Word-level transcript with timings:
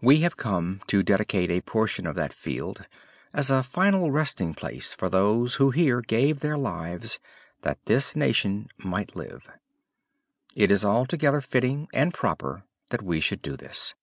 We 0.00 0.20
have 0.20 0.38
come 0.38 0.80
to 0.86 1.02
dedicate 1.02 1.50
a 1.50 1.60
portion 1.60 2.06
of 2.06 2.14
that 2.16 2.32
field 2.32 2.86
as 3.34 3.50
a 3.50 3.62
final 3.62 4.10
resting 4.10 4.54
place 4.54 4.94
for 4.94 5.10
those 5.10 5.56
who 5.56 5.70
here 5.70 6.00
gave 6.00 6.40
their 6.40 6.56
lives 6.56 7.20
that 7.60 7.84
this 7.84 8.16
nation 8.16 8.68
might 8.78 9.14
live. 9.14 9.46
It 10.56 10.70
is 10.70 10.82
altogether 10.82 11.42
fitting 11.42 11.88
and 11.92 12.14
proper 12.14 12.62
that 12.88 13.02
we 13.02 13.20
should 13.20 13.42
do 13.42 13.54
this. 13.58 13.94